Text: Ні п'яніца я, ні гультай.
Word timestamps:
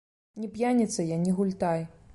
Ні 0.43 0.49
п'яніца 0.55 1.07
я, 1.11 1.21
ні 1.27 1.37
гультай. 1.41 1.89